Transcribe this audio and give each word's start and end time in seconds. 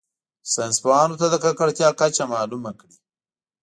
ساینس 0.53 0.77
پوهانو 0.83 1.19
ته 1.21 1.25
د 1.29 1.35
ککړتیا 1.43 1.89
کچه 1.99 2.23
معلومه 2.33 2.71
کړي. 2.79 2.95